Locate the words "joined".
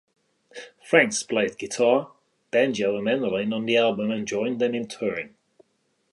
4.27-4.59